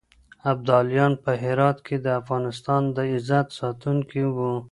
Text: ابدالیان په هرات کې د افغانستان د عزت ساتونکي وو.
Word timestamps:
ابدالیان 0.51 1.13
په 1.23 1.31
هرات 1.43 1.77
کې 1.85 1.95
د 2.05 2.07
افغانستان 2.21 2.81
د 2.95 2.97
عزت 3.13 3.47
ساتونکي 3.59 4.23
وو. 4.35 4.51